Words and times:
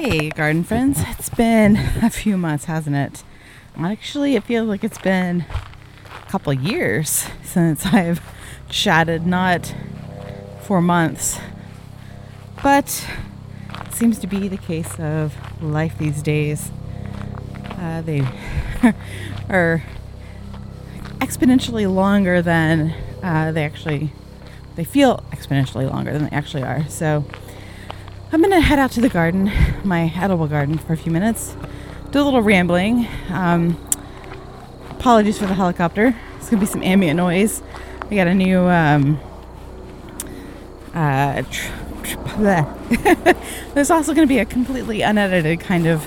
Hey, 0.00 0.28
garden 0.30 0.64
friends. 0.64 0.98
It's 1.10 1.28
been 1.28 1.76
a 2.02 2.10
few 2.10 2.36
months, 2.36 2.64
hasn't 2.64 2.96
it? 2.96 3.22
Actually, 3.78 4.34
it 4.34 4.42
feels 4.42 4.68
like 4.68 4.82
it's 4.82 4.98
been 4.98 5.42
a 6.04 6.30
couple 6.30 6.52
years 6.52 7.28
since 7.44 7.86
I've 7.92 8.20
chatted, 8.68 9.24
not 9.24 9.72
four 10.62 10.82
months. 10.82 11.38
But 12.60 13.08
it 13.86 13.94
seems 13.94 14.18
to 14.18 14.26
be 14.26 14.48
the 14.48 14.56
case 14.56 14.98
of 14.98 15.62
life 15.62 15.96
these 15.96 16.22
days. 16.22 16.72
Uh, 17.78 18.02
they 18.02 18.20
are 19.48 19.84
exponentially 21.20 21.90
longer 21.92 22.42
than 22.42 22.92
uh, 23.22 23.52
they 23.52 23.64
actually 23.64 24.10
they 24.74 24.84
feel 24.84 25.22
exponentially 25.30 25.88
longer 25.88 26.12
than 26.12 26.24
they 26.24 26.36
actually 26.36 26.64
are. 26.64 26.84
So 26.88 27.24
I'm 28.34 28.42
gonna 28.42 28.60
head 28.60 28.80
out 28.80 28.90
to 28.90 29.00
the 29.00 29.08
garden, 29.08 29.48
my 29.84 30.12
edible 30.16 30.48
garden, 30.48 30.76
for 30.76 30.92
a 30.92 30.96
few 30.96 31.12
minutes. 31.12 31.54
Do 32.10 32.20
a 32.20 32.24
little 32.24 32.42
rambling. 32.42 33.06
Um, 33.28 33.78
apologies 34.90 35.38
for 35.38 35.46
the 35.46 35.54
helicopter. 35.54 36.16
It's 36.36 36.50
gonna 36.50 36.58
be 36.58 36.66
some 36.66 36.82
ambient 36.82 37.16
noise. 37.16 37.62
We 38.10 38.16
got 38.16 38.26
a 38.26 38.34
new. 38.34 38.62
Um, 38.62 39.20
uh, 40.92 41.42
tr- 41.42 41.72
tr- 42.02 43.34
There's 43.74 43.92
also 43.92 44.12
going 44.12 44.26
to 44.26 44.34
be 44.34 44.40
a 44.40 44.44
completely 44.44 45.02
unedited 45.02 45.60
kind 45.60 45.86
of 45.86 46.04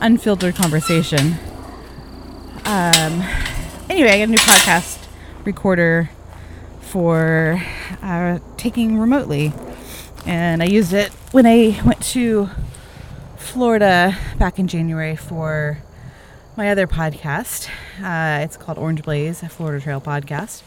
unfiltered 0.00 0.56
conversation. 0.56 1.34
Um, 2.64 3.22
anyway, 3.88 4.10
I 4.10 4.18
got 4.18 4.24
a 4.24 4.26
new 4.26 4.38
podcast 4.38 5.06
recorder 5.44 6.10
for 6.80 7.62
uh, 8.02 8.40
taking 8.56 8.98
remotely, 8.98 9.52
and 10.28 10.62
I 10.62 10.66
used 10.66 10.92
it 10.92 11.10
when 11.32 11.46
I 11.46 11.80
went 11.86 12.02
to 12.08 12.50
Florida 13.38 14.14
back 14.38 14.58
in 14.58 14.68
January 14.68 15.16
for 15.16 15.78
my 16.54 16.70
other 16.70 16.86
podcast. 16.86 17.66
Uh, 18.02 18.44
it's 18.44 18.58
called 18.58 18.76
Orange 18.76 19.02
Blaze, 19.02 19.42
a 19.42 19.48
Florida 19.48 19.82
Trail 19.82 20.02
podcast, 20.02 20.62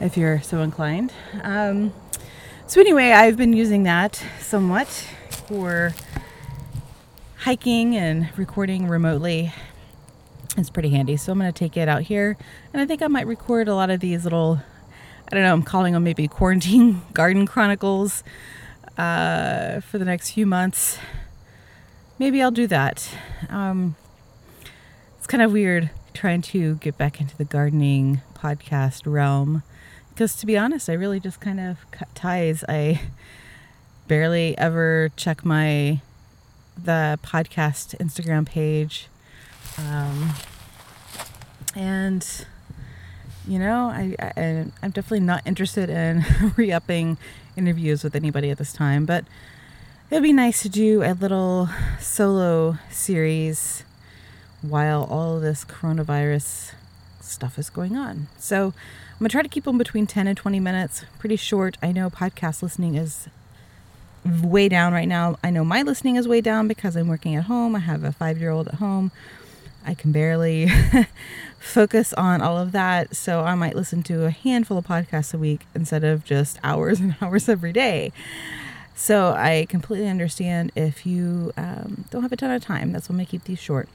if 0.00 0.16
you're 0.16 0.40
so 0.40 0.62
inclined. 0.62 1.12
Um, 1.42 1.92
so, 2.66 2.80
anyway, 2.80 3.10
I've 3.10 3.36
been 3.36 3.52
using 3.52 3.82
that 3.82 4.24
somewhat 4.40 4.88
for 5.46 5.92
hiking 7.40 7.94
and 7.94 8.30
recording 8.38 8.88
remotely. 8.88 9.52
It's 10.56 10.70
pretty 10.70 10.88
handy. 10.88 11.18
So, 11.18 11.32
I'm 11.32 11.38
going 11.38 11.52
to 11.52 11.58
take 11.58 11.76
it 11.76 11.86
out 11.86 12.00
here, 12.00 12.38
and 12.72 12.80
I 12.80 12.86
think 12.86 13.02
I 13.02 13.08
might 13.08 13.26
record 13.26 13.68
a 13.68 13.74
lot 13.74 13.90
of 13.90 14.00
these 14.00 14.24
little, 14.24 14.62
I 15.30 15.34
don't 15.34 15.42
know, 15.42 15.52
I'm 15.52 15.62
calling 15.62 15.92
them 15.92 16.02
maybe 16.02 16.28
quarantine 16.28 17.02
garden 17.12 17.46
chronicles 17.46 18.24
uh, 18.98 19.80
for 19.80 19.98
the 19.98 20.04
next 20.04 20.32
few 20.32 20.46
months. 20.46 20.98
Maybe 22.18 22.42
I'll 22.42 22.50
do 22.50 22.66
that. 22.66 23.08
Um, 23.48 23.96
it's 25.18 25.26
kind 25.26 25.42
of 25.42 25.52
weird 25.52 25.90
trying 26.14 26.42
to 26.42 26.76
get 26.76 26.98
back 26.98 27.20
into 27.20 27.36
the 27.36 27.44
gardening 27.44 28.20
podcast 28.34 29.02
realm 29.06 29.62
because 30.12 30.36
to 30.36 30.46
be 30.46 30.58
honest, 30.58 30.88
I 30.88 30.92
really 30.92 31.20
just 31.20 31.40
kind 31.40 31.58
of 31.58 31.90
cut 31.90 32.14
ties. 32.14 32.64
I 32.68 33.00
barely 34.08 34.56
ever 34.58 35.10
check 35.16 35.44
my 35.44 36.00
the 36.76 37.18
podcast 37.22 37.96
Instagram 37.98 38.46
page, 38.46 39.08
um, 39.78 40.30
and 41.74 42.46
you 43.48 43.58
know, 43.58 43.86
I, 43.86 44.14
I 44.20 44.66
I'm 44.82 44.90
definitely 44.90 45.20
not 45.20 45.42
interested 45.46 45.88
in 45.88 46.24
re-upping 46.56 47.16
interviews 47.56 48.04
with 48.04 48.14
anybody 48.14 48.50
at 48.50 48.58
this 48.58 48.72
time, 48.72 49.04
but 49.04 49.24
it'd 50.10 50.22
be 50.22 50.32
nice 50.32 50.62
to 50.62 50.68
do 50.68 51.02
a 51.02 51.14
little 51.14 51.68
solo 52.00 52.78
series 52.90 53.84
while 54.60 55.04
all 55.04 55.40
this 55.40 55.64
coronavirus 55.64 56.72
stuff 57.20 57.58
is 57.58 57.70
going 57.70 57.96
on. 57.96 58.28
So 58.38 58.66
I'm 58.66 59.18
gonna 59.18 59.28
try 59.28 59.42
to 59.42 59.48
keep 59.48 59.64
them 59.64 59.78
between 59.78 60.06
10 60.06 60.26
and 60.26 60.36
20 60.36 60.60
minutes, 60.60 61.04
pretty 61.18 61.36
short. 61.36 61.76
I 61.82 61.92
know 61.92 62.10
podcast 62.10 62.62
listening 62.62 62.94
is 62.94 63.28
way 64.24 64.68
down 64.68 64.92
right 64.92 65.08
now. 65.08 65.38
I 65.42 65.50
know 65.50 65.64
my 65.64 65.82
listening 65.82 66.16
is 66.16 66.28
way 66.28 66.40
down 66.40 66.68
because 66.68 66.96
I'm 66.96 67.08
working 67.08 67.34
at 67.34 67.44
home. 67.44 67.74
I 67.74 67.80
have 67.80 68.04
a 68.04 68.12
five 68.12 68.38
year 68.38 68.50
old 68.50 68.68
at 68.68 68.74
home. 68.74 69.10
I 69.84 69.94
can 69.94 70.12
barely 70.12 70.70
focus 71.58 72.12
on 72.14 72.40
all 72.40 72.58
of 72.58 72.72
that. 72.72 73.14
So 73.16 73.40
I 73.40 73.54
might 73.54 73.74
listen 73.76 74.02
to 74.04 74.24
a 74.24 74.30
handful 74.30 74.78
of 74.78 74.86
podcasts 74.86 75.34
a 75.34 75.38
week 75.38 75.66
instead 75.74 76.04
of 76.04 76.24
just 76.24 76.58
hours 76.62 77.00
and 77.00 77.16
hours 77.20 77.48
every 77.48 77.72
day. 77.72 78.12
So 78.94 79.32
I 79.32 79.66
completely 79.68 80.08
understand 80.08 80.70
if 80.76 81.06
you 81.06 81.52
um, 81.56 82.04
don't 82.10 82.22
have 82.22 82.32
a 82.32 82.36
ton 82.36 82.50
of 82.50 82.62
time. 82.62 82.92
That's 82.92 83.08
why 83.08 83.16
to 83.16 83.24
keep 83.24 83.44
these 83.44 83.58
short. 83.58 83.88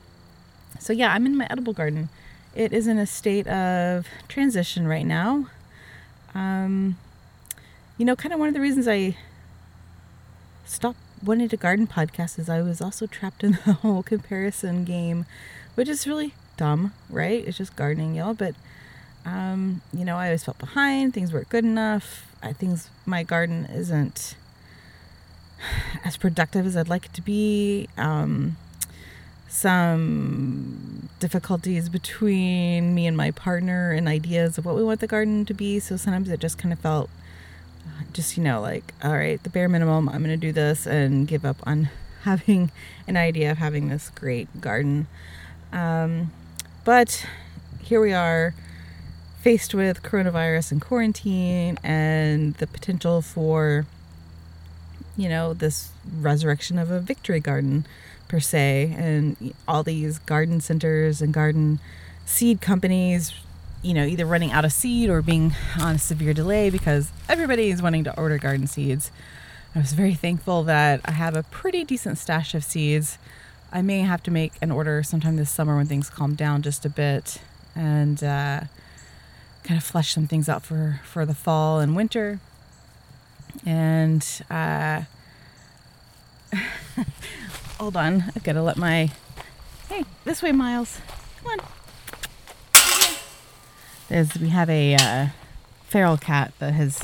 So 0.80 0.94
yeah, 0.94 1.14
I'm 1.14 1.26
in 1.26 1.38
my 1.38 1.48
edible 1.50 1.74
garden. 1.74 2.10
It 2.56 2.74
is 2.74 2.88
in 2.88 2.98
a 2.98 3.06
state 3.06 3.48
of 3.48 4.08
transition 4.28 4.88
right 4.88 5.06
now. 5.06 5.48
Um, 6.34 6.98
you 7.98 8.06
know, 8.06 8.16
kind 8.16 8.34
of 8.34 8.40
one 8.40 8.48
of 8.48 8.54
the 8.54 8.60
reasons 8.60 8.88
I 8.88 9.16
stopped 10.66 11.00
wanting 11.24 11.50
to 11.50 11.58
garden 11.58 11.88
podcast 11.88 12.40
is 12.40 12.50
I 12.50 12.62
was 12.62 12.82
also 12.82 13.08
trapped 13.08 13.44
in 13.44 13.52
the 13.66 13.74
whole 13.74 14.04
comparison 14.04 14.84
game, 14.84 15.26
which 15.76 15.90
is 15.90 16.08
really 16.08 16.34
dumb, 16.58 16.94
right? 17.10 17.46
It's 17.48 17.58
just 17.58 17.76
gardening, 17.76 18.16
y'all. 18.16 18.34
But 18.34 18.56
um, 19.26 19.82
you 19.94 20.06
know, 20.06 20.18
I 20.18 20.28
always 20.28 20.44
felt 20.44 20.58
behind. 20.58 21.14
Things 21.14 21.34
weren't 21.34 21.50
good 21.50 21.66
enough. 21.66 22.26
I 22.42 22.54
things 22.54 22.90
my 23.06 23.24
garden 23.24 23.66
isn't 23.66 24.36
as 26.06 26.18
productive 26.18 26.66
as 26.66 26.78
I'd 26.78 26.90
like 26.90 27.06
it 27.06 27.14
to 27.14 27.22
be. 27.22 27.90
Um, 27.98 28.58
some 29.50 31.10
difficulties 31.20 31.90
between 31.90 32.94
me 32.94 33.08
and 33.08 33.16
my 33.18 33.32
partner 33.32 33.92
and 33.92 34.08
ideas 34.08 34.58
of 34.58 34.66
what 34.66 34.76
we 34.76 34.84
want 34.84 35.00
the 35.00 35.08
garden 35.08 35.46
to 35.46 35.54
be. 35.54 35.80
So 35.80 35.98
sometimes 35.98 36.30
it 36.30 36.40
just 36.40 36.58
kind 36.58 36.72
of 36.72 36.80
felt 36.80 37.10
just, 38.18 38.36
you 38.36 38.42
know, 38.42 38.60
like, 38.60 38.96
all 39.04 39.14
right, 39.14 39.42
the 39.44 39.50
bare 39.50 39.70
minimum, 39.70 40.10
I'm 40.10 40.24
going 40.24 40.38
to 40.38 40.38
do 40.38 40.52
this 40.52 40.88
and 40.88 41.28
give 41.28 41.46
up 41.46 41.58
on 41.68 41.90
having 42.24 42.72
an 43.08 43.16
idea 43.16 43.52
of 43.52 43.60
having 43.60 43.90
this 43.90 44.10
great 44.10 44.60
garden. 44.60 45.06
Um, 45.72 46.32
but 46.84 47.26
here 47.80 48.02
we 48.02 48.14
are 48.14 48.56
faced 49.42 49.76
with 49.76 50.02
coronavirus 50.02 50.72
and 50.72 50.82
quarantine 50.82 51.78
and 51.84 52.56
the 52.56 52.66
potential 52.66 53.22
for, 53.22 53.86
you 55.16 55.30
know, 55.30 55.54
this 55.54 55.92
resurrection 56.20 56.80
of 56.80 56.90
a 56.90 57.00
victory 57.00 57.40
garden 57.40 57.86
per 58.28 58.40
se, 58.40 58.96
and 58.98 59.54
all 59.68 59.84
these 59.84 60.18
garden 60.18 60.60
centers 60.60 61.22
and 61.22 61.34
garden 61.34 61.80
seed 62.26 62.62
companies, 62.62 63.34
you 63.88 63.94
know, 63.94 64.06
either 64.06 64.26
running 64.26 64.52
out 64.52 64.66
of 64.66 64.74
seed 64.74 65.10
or 65.10 65.22
being 65.22 65.56
on 65.80 65.96
a 65.96 65.98
severe 66.00 66.34
delay 66.34 66.70
because 66.70 67.10
everybody 67.30 67.70
is 67.70 67.82
wanting 67.82 68.04
to 68.04 68.20
order 68.20 68.38
garden 68.38 68.68
seeds. 68.68 69.12
I 69.74 69.80
was 69.80 69.94
very 69.94 70.14
thankful 70.14 70.64
that 70.64 71.00
I 71.06 71.12
have 71.12 71.38
a 71.38 71.44
pretty 71.44 71.86
decent 71.86 72.18
stash 72.18 72.54
of 72.54 72.66
seeds. 72.66 73.18
I 73.72 73.82
may 73.82 74.02
have 74.02 74.22
to 74.24 74.32
make 74.32 74.54
an 74.62 74.72
order 74.72 75.04
sometime 75.04 75.38
this 75.38 75.50
summer 75.50 75.78
when 75.78 75.86
things 75.86 76.10
calm 76.10 76.36
down 76.36 76.64
just 76.64 76.86
a 76.86 76.90
bit 76.90 77.40
and 77.76 78.22
uh, 78.22 78.62
kind 79.64 79.78
of 79.78 79.84
flesh 79.84 80.14
some 80.14 80.28
things 80.28 80.50
out 80.50 80.64
for, 80.64 81.00
for 81.06 81.26
the 81.26 81.34
fall 81.34 81.80
and 81.80 81.96
winter. 81.96 82.42
And 83.66 84.26
uh, 84.50 85.04
hold 87.80 87.96
on. 87.96 88.26
I've 88.36 88.44
got 88.44 88.54
to 88.54 88.62
let 88.62 88.76
my. 88.76 89.12
Hey, 89.88 90.04
this 90.26 90.42
way, 90.42 90.52
Miles. 90.52 91.00
Come 91.42 91.60
on. 91.60 91.66
There's, 94.10 94.38
we 94.38 94.50
have 94.50 94.70
a 94.70 94.96
uh, 94.96 95.28
feral 95.86 96.18
cat 96.18 96.54
that 96.60 96.74
has 96.74 97.02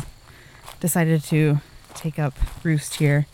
decided 0.79 1.23
to 1.25 1.59
take 1.93 2.17
up 2.19 2.33
roost 2.63 2.95
here. 2.95 3.25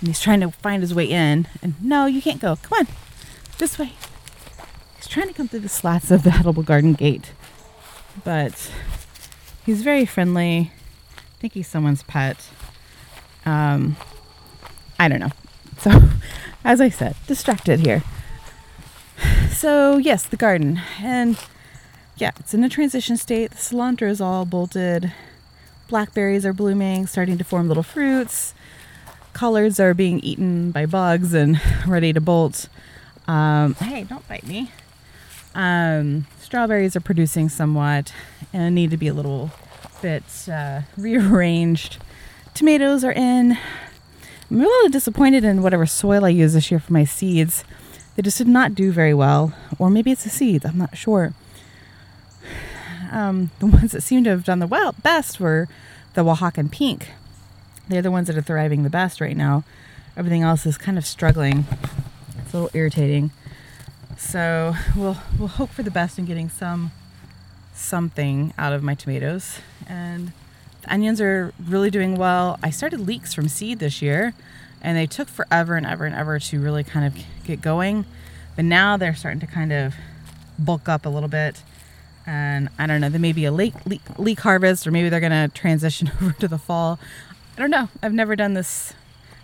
And 0.00 0.08
he's 0.08 0.20
trying 0.20 0.40
to 0.40 0.50
find 0.50 0.82
his 0.82 0.94
way 0.94 1.06
in. 1.06 1.48
And 1.62 1.74
no, 1.82 2.06
you 2.06 2.20
can't 2.20 2.40
go. 2.40 2.56
Come 2.56 2.80
on. 2.80 2.86
This 3.58 3.78
way. 3.78 3.92
He's 4.96 5.06
trying 5.06 5.28
to 5.28 5.34
come 5.34 5.48
through 5.48 5.60
the 5.60 5.68
slats 5.68 6.10
of 6.10 6.22
the 6.22 6.32
edible 6.32 6.62
garden 6.62 6.94
gate. 6.94 7.32
But 8.24 8.70
he's 9.64 9.82
very 9.82 10.06
friendly. 10.06 10.72
I 11.16 11.40
think 11.40 11.54
he's 11.54 11.68
someone's 11.68 12.02
pet. 12.02 12.48
Um, 13.44 13.96
I 14.98 15.08
don't 15.08 15.20
know. 15.20 15.32
So 15.78 16.08
as 16.64 16.80
I 16.80 16.88
said, 16.88 17.16
distracted 17.26 17.80
here. 17.80 18.02
So, 19.50 19.98
yes, 19.98 20.26
the 20.26 20.36
garden. 20.36 20.80
And 21.00 21.38
yeah, 22.16 22.30
it's 22.38 22.54
in 22.54 22.64
a 22.64 22.68
transition 22.68 23.16
state. 23.16 23.50
The 23.50 23.56
cilantro 23.56 24.08
is 24.08 24.20
all 24.20 24.44
bolted. 24.44 25.12
Blackberries 25.88 26.46
are 26.46 26.52
blooming, 26.52 27.06
starting 27.06 27.38
to 27.38 27.44
form 27.44 27.68
little 27.68 27.82
fruits. 27.82 28.54
Collards 29.32 29.80
are 29.80 29.94
being 29.94 30.20
eaten 30.20 30.70
by 30.70 30.86
bugs 30.86 31.34
and 31.34 31.60
ready 31.86 32.12
to 32.12 32.20
bolt. 32.20 32.68
Um, 33.26 33.74
hey, 33.74 34.04
don't 34.04 34.26
bite 34.28 34.46
me. 34.46 34.70
Um, 35.54 36.26
strawberries 36.40 36.96
are 36.96 37.00
producing 37.00 37.48
somewhat 37.48 38.12
and 38.52 38.74
need 38.74 38.90
to 38.90 38.96
be 38.96 39.08
a 39.08 39.14
little 39.14 39.50
bit 40.02 40.24
uh, 40.48 40.82
rearranged. 40.96 41.98
Tomatoes 42.54 43.04
are 43.04 43.12
in 43.12 43.58
I'm 44.50 44.60
a 44.60 44.64
little 44.64 44.88
disappointed 44.88 45.42
in 45.42 45.62
whatever 45.62 45.86
soil 45.86 46.24
I 46.24 46.28
used 46.28 46.54
this 46.54 46.70
year 46.70 46.78
for 46.78 46.92
my 46.92 47.04
seeds. 47.04 47.64
They 48.14 48.22
just 48.22 48.38
did 48.38 48.46
not 48.46 48.74
do 48.74 48.92
very 48.92 49.14
well, 49.14 49.52
or 49.78 49.90
maybe 49.90 50.12
it's 50.12 50.24
the 50.24 50.30
seeds. 50.30 50.64
I'm 50.64 50.78
not 50.78 50.96
sure. 50.96 51.32
Um, 53.14 53.50
the 53.60 53.66
ones 53.66 53.92
that 53.92 54.02
seem 54.02 54.24
to 54.24 54.30
have 54.30 54.44
done 54.44 54.58
the 54.58 54.66
well 54.66 54.94
best 55.02 55.40
were 55.40 55.68
the 56.14 56.22
Oaxacan 56.22 56.70
pink. 56.70 57.10
They're 57.88 58.02
the 58.02 58.10
ones 58.10 58.26
that 58.26 58.36
are 58.36 58.42
thriving 58.42 58.82
the 58.82 58.90
best 58.90 59.20
right 59.20 59.36
now. 59.36 59.64
Everything 60.16 60.42
else 60.42 60.66
is 60.66 60.76
kind 60.76 60.98
of 60.98 61.06
struggling. 61.06 61.66
It's 62.38 62.52
a 62.52 62.58
little 62.58 62.70
irritating. 62.74 63.30
So 64.16 64.74
we'll 64.96 65.18
we'll 65.38 65.48
hope 65.48 65.70
for 65.70 65.82
the 65.82 65.90
best 65.90 66.18
in 66.18 66.24
getting 66.24 66.48
some 66.48 66.92
something 67.74 68.52
out 68.58 68.72
of 68.72 68.82
my 68.82 68.94
tomatoes. 68.94 69.58
And 69.88 70.32
the 70.82 70.92
onions 70.92 71.20
are 71.20 71.52
really 71.62 71.90
doing 71.90 72.16
well. 72.16 72.58
I 72.62 72.70
started 72.70 73.00
leeks 73.00 73.34
from 73.34 73.48
seed 73.48 73.80
this 73.80 74.00
year, 74.00 74.34
and 74.80 74.96
they 74.96 75.06
took 75.06 75.28
forever 75.28 75.76
and 75.76 75.84
ever 75.84 76.04
and 76.04 76.14
ever 76.14 76.38
to 76.38 76.60
really 76.60 76.84
kind 76.84 77.06
of 77.06 77.22
get 77.44 77.60
going. 77.60 78.06
But 78.56 78.64
now 78.64 78.96
they're 78.96 79.14
starting 79.14 79.40
to 79.40 79.46
kind 79.46 79.72
of 79.72 79.94
bulk 80.58 80.88
up 80.88 81.04
a 81.04 81.08
little 81.08 81.28
bit. 81.28 81.62
And 82.26 82.70
I 82.78 82.86
don't 82.86 83.00
know, 83.00 83.08
there 83.08 83.20
may 83.20 83.32
be 83.32 83.44
a 83.44 83.52
late 83.52 83.74
leek, 83.86 84.02
leek 84.18 84.40
harvest, 84.40 84.86
or 84.86 84.90
maybe 84.90 85.08
they're 85.08 85.20
to 85.20 85.50
transition 85.54 86.10
over 86.22 86.32
to 86.32 86.48
the 86.48 86.58
fall. 86.58 86.98
I 87.56 87.60
don't 87.60 87.70
know. 87.70 87.88
I've 88.02 88.14
never 88.14 88.34
done 88.34 88.54
this 88.54 88.94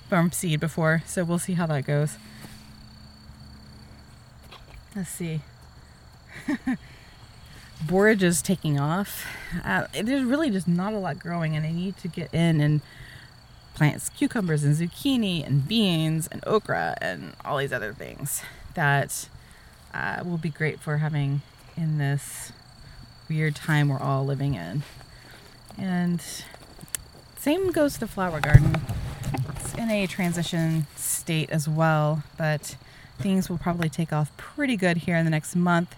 from 0.08 0.32
seed 0.32 0.60
before, 0.60 1.02
so 1.06 1.24
we'll 1.24 1.38
see 1.38 1.54
how 1.54 1.66
that 1.66 1.86
goes. 1.86 2.16
Let's 4.96 5.10
see. 5.10 5.40
borage 7.86 8.22
is 8.22 8.42
taking 8.42 8.78
off. 8.78 9.26
Uh, 9.64 9.86
there's 9.92 10.24
really 10.24 10.50
just 10.50 10.68
not 10.68 10.92
a 10.92 10.98
lot 10.98 11.18
growing, 11.18 11.56
and 11.56 11.66
I 11.66 11.72
need 11.72 11.96
to 11.98 12.08
get 12.08 12.32
in 12.34 12.60
and 12.60 12.80
plant 13.74 14.08
cucumbers 14.16 14.64
and 14.64 14.76
zucchini 14.76 15.46
and 15.46 15.66
beans 15.66 16.26
and 16.26 16.42
okra 16.46 16.98
and 17.00 17.34
all 17.44 17.58
these 17.58 17.72
other 17.72 17.94
things 17.94 18.42
that 18.74 19.28
uh, 19.94 20.22
will 20.24 20.38
be 20.38 20.50
great 20.50 20.80
for 20.80 20.98
having 20.98 21.40
in 21.76 21.98
this 21.98 22.52
weird 23.30 23.56
time 23.56 23.88
we're 23.88 23.98
all 23.98 24.26
living 24.26 24.52
in. 24.54 24.82
And 25.78 26.22
same 27.38 27.72
goes 27.72 27.94
to 27.94 28.00
the 28.00 28.06
flower 28.06 28.40
garden. 28.40 28.82
It's 29.56 29.72
in 29.74 29.88
a 29.90 30.06
transition 30.06 30.86
state 30.96 31.48
as 31.48 31.66
well, 31.66 32.24
but 32.36 32.76
things 33.18 33.48
will 33.48 33.58
probably 33.58 33.88
take 33.88 34.12
off 34.12 34.36
pretty 34.36 34.76
good 34.76 34.98
here 34.98 35.16
in 35.16 35.24
the 35.24 35.30
next 35.30 35.56
month 35.56 35.94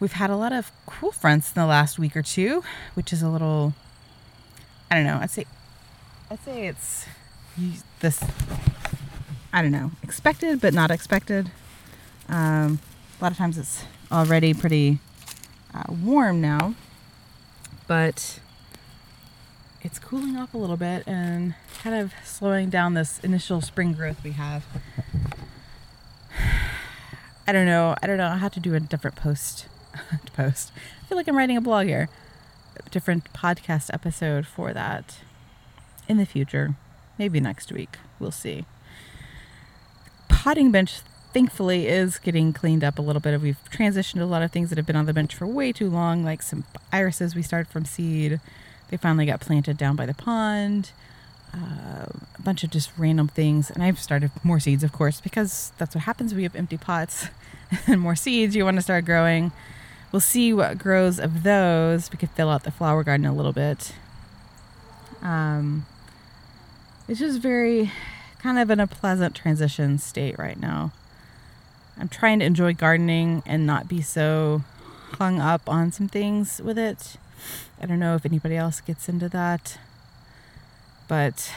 We've 0.00 0.12
had 0.12 0.30
a 0.30 0.36
lot 0.36 0.52
of 0.52 0.70
cool 0.86 1.10
fronts 1.10 1.52
in 1.52 1.60
the 1.60 1.66
last 1.66 1.98
week 1.98 2.16
or 2.16 2.22
two, 2.22 2.62
which 2.94 3.12
is 3.12 3.20
a 3.20 3.28
little, 3.28 3.74
I 4.90 4.94
don't 4.94 5.04
know. 5.04 5.18
I'd 5.20 5.30
say, 5.30 5.44
I'd 6.30 6.40
say 6.44 6.68
it's 6.68 7.04
this, 7.98 8.22
I 9.52 9.60
don't 9.60 9.72
know, 9.72 9.90
expected 10.04 10.60
but 10.60 10.72
not 10.72 10.92
expected. 10.92 11.50
Um, 12.28 12.78
a 13.18 13.24
lot 13.24 13.32
of 13.32 13.38
times 13.38 13.58
it's 13.58 13.84
already 14.12 14.54
pretty 14.54 15.00
uh, 15.74 15.84
warm 15.88 16.40
now, 16.40 16.74
but 17.86 18.40
it's 19.80 19.98
cooling 19.98 20.36
off 20.36 20.54
a 20.54 20.58
little 20.58 20.76
bit 20.76 21.04
and 21.06 21.54
kind 21.82 21.96
of 21.96 22.12
slowing 22.24 22.68
down 22.70 22.94
this 22.94 23.18
initial 23.20 23.60
spring 23.60 23.92
growth 23.92 24.22
we 24.24 24.32
have. 24.32 24.64
I 27.46 27.52
don't 27.52 27.66
know. 27.66 27.94
I 28.02 28.06
don't 28.06 28.18
know. 28.18 28.26
I 28.28 28.36
have 28.36 28.52
to 28.52 28.60
do 28.60 28.74
a 28.74 28.80
different 28.80 29.16
post 29.16 29.66
post. 30.34 30.72
I 31.02 31.06
feel 31.06 31.16
like 31.16 31.28
I'm 31.28 31.36
writing 31.36 31.56
a 31.56 31.60
blog 31.60 31.86
here. 31.86 32.08
A 32.84 32.90
different 32.90 33.32
podcast 33.32 33.90
episode 33.92 34.46
for 34.46 34.72
that 34.72 35.18
in 36.08 36.16
the 36.16 36.26
future. 36.26 36.76
Maybe 37.18 37.40
next 37.40 37.72
week. 37.72 37.96
We'll 38.18 38.30
see. 38.30 38.66
Potting 40.28 40.70
bench 40.70 41.00
thankfully 41.32 41.86
is 41.86 42.18
getting 42.18 42.52
cleaned 42.52 42.84
up 42.84 42.98
a 42.98 43.02
little 43.02 43.20
bit. 43.20 43.40
We've 43.40 43.58
transitioned 43.70 44.20
a 44.20 44.26
lot 44.26 44.42
of 44.42 44.50
things 44.50 44.70
that 44.70 44.78
have 44.78 44.86
been 44.86 44.96
on 44.96 45.06
the 45.06 45.12
bench 45.12 45.34
for 45.34 45.46
way 45.46 45.72
too 45.72 45.88
long, 45.90 46.24
like 46.24 46.42
some 46.42 46.64
irises 46.92 47.34
we 47.34 47.42
started 47.42 47.70
from 47.70 47.84
seed. 47.84 48.40
They 48.90 48.96
finally 48.96 49.26
got 49.26 49.40
planted 49.40 49.76
down 49.76 49.96
by 49.96 50.06
the 50.06 50.14
pond. 50.14 50.92
Uh, 51.54 52.06
a 52.38 52.42
bunch 52.42 52.62
of 52.62 52.70
just 52.70 52.90
random 52.98 53.28
things. 53.28 53.70
And 53.70 53.82
I've 53.82 53.98
started 53.98 54.30
more 54.42 54.60
seeds, 54.60 54.84
of 54.84 54.92
course, 54.92 55.20
because 55.20 55.72
that's 55.78 55.94
what 55.94 56.04
happens 56.04 56.34
We 56.34 56.42
have 56.42 56.54
empty 56.54 56.76
pots 56.76 57.28
and 57.86 58.00
more 58.00 58.16
seeds 58.16 58.54
you 58.54 58.64
want 58.64 58.76
to 58.76 58.82
start 58.82 59.04
growing 59.04 59.52
we'll 60.12 60.20
see 60.20 60.52
what 60.52 60.78
grows 60.78 61.18
of 61.18 61.42
those. 61.42 62.10
We 62.10 62.18
could 62.18 62.30
fill 62.30 62.48
out 62.48 62.64
the 62.64 62.70
flower 62.70 63.04
garden 63.04 63.26
a 63.26 63.34
little 63.34 63.52
bit. 63.52 63.94
Um, 65.22 65.86
it's 67.08 67.20
just 67.20 67.40
very 67.40 67.92
kind 68.38 68.58
of 68.58 68.70
in 68.70 68.80
a 68.80 68.86
pleasant 68.86 69.34
transition 69.34 69.98
state 69.98 70.38
right 70.38 70.58
now. 70.58 70.92
I'm 71.98 72.08
trying 72.08 72.38
to 72.40 72.44
enjoy 72.44 72.74
gardening 72.74 73.42
and 73.44 73.66
not 73.66 73.88
be 73.88 74.02
so 74.02 74.62
hung 75.12 75.40
up 75.40 75.68
on 75.68 75.92
some 75.92 76.08
things 76.08 76.60
with 76.62 76.78
it. 76.78 77.16
I 77.80 77.86
don't 77.86 77.98
know 77.98 78.14
if 78.14 78.26
anybody 78.26 78.56
else 78.56 78.80
gets 78.80 79.08
into 79.08 79.28
that, 79.30 79.78
but 81.08 81.52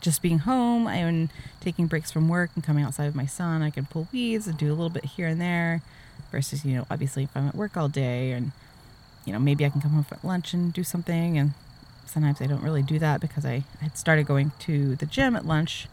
just 0.00 0.22
being 0.22 0.38
home, 0.40 0.86
I'm 0.86 1.28
taking 1.60 1.86
breaks 1.86 2.10
from 2.10 2.28
work 2.28 2.50
and 2.54 2.64
coming 2.64 2.84
outside 2.84 3.06
with 3.06 3.14
my 3.14 3.26
son. 3.26 3.62
I 3.62 3.70
can 3.70 3.86
pull 3.86 4.08
weeds 4.12 4.46
and 4.46 4.56
do 4.56 4.68
a 4.68 4.76
little 4.76 4.88
bit 4.88 5.04
here 5.04 5.28
and 5.28 5.40
there 5.40 5.82
versus 6.30 6.64
you 6.64 6.74
know 6.74 6.86
obviously 6.90 7.24
if 7.24 7.36
i'm 7.36 7.48
at 7.48 7.54
work 7.54 7.76
all 7.76 7.88
day 7.88 8.32
and 8.32 8.52
you 9.24 9.32
know 9.32 9.38
maybe 9.38 9.64
i 9.64 9.68
can 9.68 9.80
come 9.80 9.92
home 9.92 10.04
for 10.04 10.18
lunch 10.22 10.54
and 10.54 10.72
do 10.72 10.84
something 10.84 11.36
and 11.36 11.52
sometimes 12.06 12.40
i 12.40 12.46
don't 12.46 12.62
really 12.62 12.82
do 12.82 12.98
that 12.98 13.20
because 13.20 13.44
i 13.44 13.62
had 13.80 13.96
started 13.96 14.26
going 14.26 14.52
to 14.58 14.96
the 14.96 15.06
gym 15.06 15.36
at 15.36 15.46
lunch 15.46 15.86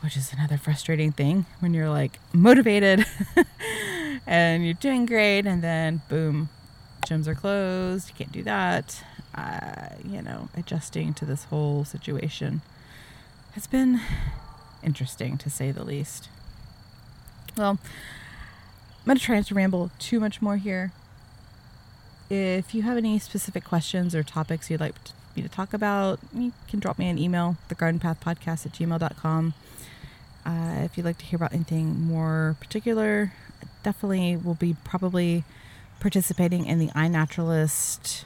which 0.00 0.16
is 0.16 0.32
another 0.32 0.56
frustrating 0.56 1.12
thing 1.12 1.46
when 1.60 1.74
you're 1.74 1.88
like 1.88 2.18
motivated 2.32 3.04
and 4.26 4.64
you're 4.64 4.74
doing 4.74 5.06
great 5.06 5.46
and 5.46 5.62
then 5.62 6.00
boom 6.08 6.48
gyms 7.06 7.26
are 7.26 7.34
closed 7.34 8.08
you 8.08 8.14
can't 8.14 8.32
do 8.32 8.42
that 8.42 9.02
uh, 9.34 9.88
you 10.04 10.22
know 10.22 10.48
adjusting 10.56 11.14
to 11.14 11.24
this 11.24 11.44
whole 11.44 11.84
situation 11.84 12.60
has 13.52 13.66
been 13.66 14.00
interesting 14.82 15.36
to 15.36 15.50
say 15.50 15.70
the 15.70 15.84
least 15.84 16.28
well 17.56 17.78
I'm 19.08 19.12
going 19.12 19.20
to 19.20 19.24
try 19.24 19.36
not 19.36 19.46
to 19.46 19.54
ramble 19.54 19.90
too 19.98 20.20
much 20.20 20.42
more 20.42 20.58
here. 20.58 20.92
If 22.28 22.74
you 22.74 22.82
have 22.82 22.98
any 22.98 23.18
specific 23.18 23.64
questions 23.64 24.14
or 24.14 24.22
topics 24.22 24.68
you'd 24.70 24.80
like 24.80 24.96
me 25.36 25.42
to 25.42 25.48
talk 25.48 25.72
about, 25.72 26.18
you 26.34 26.52
can 26.68 26.80
drop 26.80 26.98
me 26.98 27.08
an 27.08 27.18
email, 27.18 27.56
thegardenpathpodcast 27.68 28.66
at 28.66 28.72
gmail.com. 28.72 29.54
Uh, 30.44 30.80
if 30.84 30.96
you'd 30.96 31.04
like 31.04 31.18
to 31.18 31.24
hear 31.24 31.36
about 31.36 31.52
anything 31.52 32.00
more 32.00 32.56
particular, 32.60 33.32
definitely 33.82 34.36
will 34.36 34.54
be 34.54 34.76
probably 34.84 35.44
participating 36.00 36.66
in 36.66 36.78
the 36.78 36.88
iNaturalist 36.88 38.24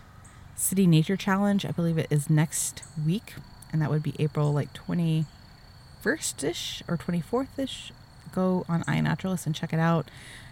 City 0.57 0.87
Nature 0.87 1.17
Challenge. 1.17 1.65
I 1.67 1.71
believe 1.71 1.99
it 1.99 2.07
is 2.11 2.31
next 2.31 2.83
week, 3.05 3.35
and 3.73 3.83
that 3.83 3.91
would 3.91 4.03
be 4.03 4.15
April 4.19 4.53
like 4.53 4.73
21st 4.75 6.45
ish 6.45 6.83
or 6.87 6.97
24th 6.97 7.59
ish. 7.59 7.93
Go 8.33 8.65
on 8.69 8.83
iNaturalist 8.85 9.47
and 9.47 9.55
check 9.55 9.73
it 9.73 9.81
out 9.81 10.09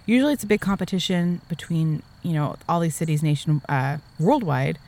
usually 0.07 0.33
it's 0.33 0.45
a 0.45 0.47
big 0.47 0.61
competition 0.61 1.41
between 1.49 2.03
you 2.23 2.33
know 2.33 2.57
all 2.69 2.81
these 2.81 2.97
cities 2.97 3.23
nation 3.23 3.63
uh, 3.69 3.99
worldwide 4.19 4.79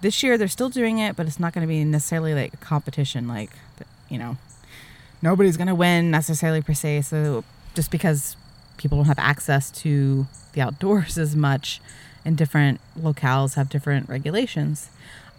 this 0.00 0.22
year 0.22 0.38
they're 0.38 0.48
still 0.48 0.68
doing 0.68 0.98
it 0.98 1.16
but 1.16 1.26
it's 1.26 1.40
not 1.40 1.52
going 1.52 1.62
to 1.62 1.68
be 1.68 1.84
necessarily 1.84 2.34
like 2.34 2.54
a 2.54 2.56
competition 2.58 3.28
like 3.28 3.50
you 4.08 4.18
know 4.18 4.36
nobody's 5.22 5.56
going 5.56 5.68
to 5.68 5.74
win 5.74 6.10
necessarily 6.10 6.60
per 6.62 6.74
se 6.74 7.02
so 7.02 7.44
just 7.74 7.90
because 7.90 8.36
people 8.76 8.96
don't 8.98 9.06
have 9.06 9.18
access 9.18 9.70
to 9.70 10.26
the 10.52 10.60
outdoors 10.60 11.18
as 11.26 11.36
much 11.36 11.80
and 12.24 12.36
different 12.36 12.80
locales 12.98 13.54
have 13.54 13.68
different 13.68 14.08
regulations 14.08 14.90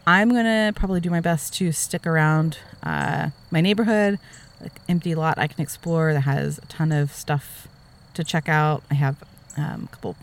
i'm 0.08 0.30
to 0.32 0.72
probably 0.76 1.00
do 1.00 1.10
my 1.10 1.22
best 1.22 1.54
to 1.54 1.72
stick 1.72 2.08
around 2.08 2.58
uh, 2.84 3.30
my 3.52 3.62
neighborhood 3.62 4.18
like 4.60 4.74
empty 4.90 5.14
lot 5.14 5.38
i 5.38 5.48
can 5.48 5.62
explore 5.62 6.14
that 6.14 6.22
has 6.22 6.58
a 6.58 6.66
ton 6.68 6.92
of 6.92 7.12
stuff 7.12 7.68
to 8.14 8.24
check 8.24 8.50
out. 8.50 8.84
I 8.90 8.96
have 8.96 9.18
um, 9.58 9.88
a 9.92 9.96
couple 9.96 10.16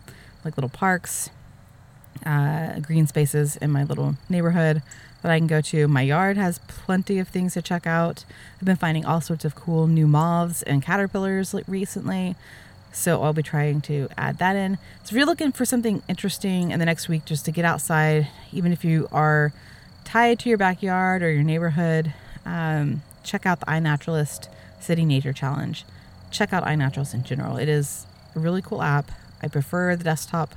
like 0.45 0.57
little 0.57 0.71
parks, 0.71 1.31
uh, 2.25 2.81
green 2.81 3.07
spaces 3.07 3.57
in 3.57 3.71
my 3.71 3.85
little 3.85 4.17
neighborhood 4.29 4.83
that 5.23 5.33
I 5.33 5.39
can 5.39 5.47
go 5.47 5.61
to. 5.61 5.89
My 5.89 6.03
yard 6.03 6.37
has 6.37 6.59
plenty 6.69 7.19
of 7.19 7.29
things 7.29 7.55
to 7.55 7.63
check 7.63 7.87
out. 7.87 8.25
I've 8.59 8.65
been 8.65 8.77
finding 8.77 9.05
all 9.05 9.21
sorts 9.21 9.45
of 9.45 9.55
cool 9.55 9.87
new 9.87 10.07
moths 10.07 10.63
and 10.63 10.83
caterpillars 10.83 11.55
recently. 11.67 12.37
So 12.93 13.23
I'll 13.23 13.33
be 13.33 13.43
trying 13.43 13.81
to 13.83 14.09
add 14.17 14.39
that 14.39 14.57
in. 14.57 14.77
So 15.05 15.09
if 15.09 15.13
you're 15.13 15.27
looking 15.27 15.53
for 15.53 15.65
something 15.65 16.03
interesting 16.09 16.71
in 16.71 16.79
the 16.79 16.87
next 16.87 17.09
week, 17.09 17.25
just 17.25 17.45
to 17.45 17.53
get 17.53 17.65
outside, 17.65 18.29
even 18.53 18.73
if 18.73 18.85
you 18.85 19.09
are 19.13 19.53
tied 20.05 20.39
to 20.41 20.49
your 20.49 20.59
backyard 20.59 21.23
or 21.23 21.31
your 21.31 21.43
neighborhood, 21.43 22.15
um, 22.47 23.03
check 23.23 23.45
out 23.45 23.61
the 23.61 23.67
iNaturalist 23.67 24.49
City 24.81 25.05
Nature 25.05 25.33
Challenge 25.33 25.85
check 26.31 26.53
out 26.53 26.65
iNaturalist 26.65 27.15
in 27.15 27.25
general. 27.25 27.57
It 27.57 27.69
is 27.69 28.07
a 28.35 28.39
really 28.39 28.63
cool 28.63 28.83
app. 28.83 29.11
I 29.43 29.49
prefer 29.49 29.97
the 29.97 30.05
desktop 30.05 30.55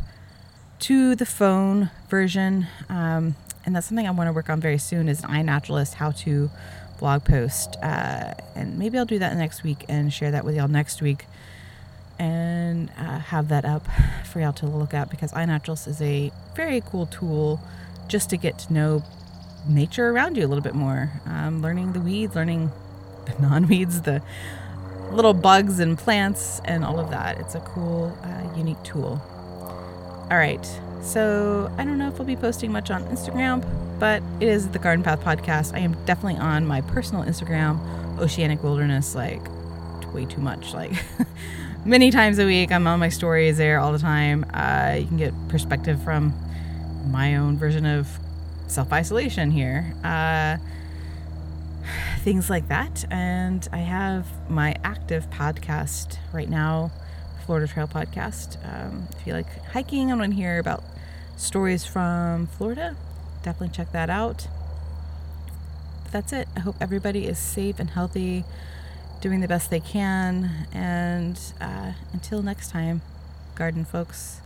to 0.81 1.15
the 1.15 1.25
phone 1.25 1.89
version, 2.09 2.67
um, 2.89 3.35
and 3.65 3.75
that's 3.75 3.88
something 3.88 4.07
I 4.07 4.11
want 4.11 4.27
to 4.27 4.33
work 4.33 4.50
on 4.50 4.59
very 4.59 4.77
soon. 4.77 5.07
Is 5.07 5.23
an 5.23 5.29
iNaturalist 5.29 5.95
how 5.95 6.11
to 6.11 6.50
blog 7.01 7.25
post. 7.25 7.75
Uh, 7.81 8.33
and 8.55 8.79
maybe 8.79 8.97
I'll 8.97 9.05
do 9.05 9.19
that 9.19 9.35
next 9.35 9.63
week 9.63 9.83
and 9.89 10.13
share 10.13 10.31
that 10.31 10.45
with 10.45 10.55
y'all 10.55 10.69
next 10.69 11.01
week 11.01 11.25
and 12.17 12.91
uh, 12.97 13.19
have 13.19 13.50
that 13.50 13.65
up 13.65 13.85
for 14.31 14.39
y'all 14.39 14.53
to 14.53 14.67
look 14.67 14.93
at 14.93 15.09
because 15.09 15.33
iNaturalist 15.33 15.88
is 15.88 16.01
a 16.01 16.31
very 16.55 16.79
cool 16.79 17.07
tool 17.07 17.59
just 18.07 18.29
to 18.29 18.38
get 18.38 18.59
to 18.59 18.73
know 18.73 19.03
nature 19.67 20.09
around 20.09 20.38
you 20.38 20.45
a 20.45 20.47
little 20.47 20.63
bit 20.63 20.75
more. 20.75 21.11
Um, 21.25 21.61
learning 21.61 21.93
the 21.93 22.00
weeds, 22.00 22.35
learning 22.35 22.71
the 23.25 23.41
non 23.41 23.67
weeds, 23.67 24.03
the 24.03 24.21
little 25.11 25.33
bugs 25.33 25.79
and 25.79 25.97
plants, 25.97 26.61
and 26.65 26.85
all 26.85 27.00
of 27.00 27.09
that. 27.09 27.39
It's 27.39 27.55
a 27.55 27.59
cool, 27.61 28.15
uh, 28.23 28.57
unique 28.57 28.81
tool. 28.83 29.21
All 30.31 30.38
right. 30.38 30.65
So 31.01 31.69
I 31.77 31.83
don't 31.83 31.97
know 31.97 32.07
if 32.07 32.17
I'll 32.17 32.25
be 32.25 32.38
posting 32.38 32.71
much 32.71 32.89
on 32.89 33.03
Instagram, 33.07 33.65
but 34.00 34.23
it 34.39 34.47
is 34.47 34.69
the 34.69 34.79
Garden 34.79 35.03
Path 35.03 35.19
podcast. 35.19 35.75
I 35.75 35.79
am 35.79 35.93
definitely 36.05 36.39
on 36.39 36.65
my 36.65 36.79
personal 36.79 37.25
Instagram, 37.25 38.17
Oceanic 38.17 38.63
Wilderness, 38.63 39.13
like 39.13 39.41
way 40.13 40.25
too 40.25 40.39
much. 40.39 40.73
Like 40.73 40.93
many 41.85 42.11
times 42.11 42.39
a 42.39 42.45
week, 42.45 42.71
I'm 42.71 42.88
on 42.88 42.97
my 42.97 43.09
stories 43.09 43.57
there 43.57 43.81
all 43.81 43.91
the 43.91 44.00
time. 44.00 44.45
Uh, 44.53 45.00
you 45.01 45.05
can 45.05 45.17
get 45.17 45.33
perspective 45.50 46.01
from 46.01 46.33
my 47.07 47.35
own 47.35 47.57
version 47.57 47.85
of 47.85 48.07
self 48.67 48.93
isolation 48.93 49.51
here. 49.51 49.93
Uh, 50.01 50.59
things 52.19 52.50
like 52.50 52.69
that. 52.69 53.03
And 53.11 53.67
I 53.73 53.79
have 53.79 54.27
my 54.50 54.75
active 54.85 55.29
podcast 55.29 56.19
right 56.31 56.50
now, 56.50 56.89
Florida 57.45 57.67
Trail 57.67 57.88
Podcast. 57.88 58.57
Um, 58.65 59.07
if 59.17 59.27
you 59.27 59.33
like 59.33 59.63
hiking 59.65 60.12
and 60.12 60.19
want 60.19 60.31
to 60.31 60.36
hear 60.36 60.60
about 60.60 60.83
stories 61.38 61.86
from 61.86 62.48
Florida, 62.48 62.95
definitely 63.43 63.75
check 63.75 63.91
that 63.91 64.10
out. 64.10 64.48
That's 66.12 66.33
it. 66.33 66.48
I 66.55 66.60
hope 66.60 66.75
everybody 66.81 67.25
is 67.25 67.39
safe 67.39 67.79
and 67.79 67.89
healthy, 67.89 68.43
doing 69.21 69.39
the 69.41 69.48
best 69.48 69.69
they 69.69 69.79
can. 69.79 70.67
And 70.74 71.39
uh, 71.60 71.93
until 72.13 72.41
next 72.41 72.71
time, 72.71 73.01
garden 73.55 73.86
folks, 73.86 74.41